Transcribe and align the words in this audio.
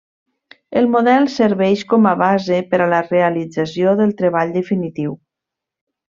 El 0.79 0.87
model 0.93 1.27
serveix 1.33 1.83
com 1.91 2.07
a 2.13 2.15
base 2.23 2.61
per 2.73 2.79
a 2.85 2.89
la 2.97 3.01
realització 3.11 3.93
del 4.03 4.15
treball 4.23 4.55
definitiu. 4.61 5.13